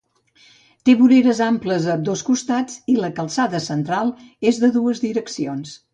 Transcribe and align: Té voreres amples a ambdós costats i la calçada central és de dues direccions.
Té 0.89 0.93
voreres 1.01 1.41
amples 1.47 1.85
a 1.89 1.91
ambdós 1.97 2.23
costats 2.29 2.79
i 2.95 2.95
la 3.03 3.11
calçada 3.21 3.61
central 3.67 4.13
és 4.53 4.63
de 4.65 4.71
dues 4.79 5.05
direccions. 5.09 5.77